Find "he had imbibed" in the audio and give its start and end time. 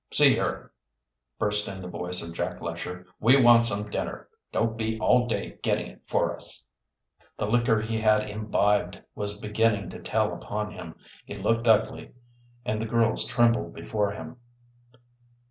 7.81-8.99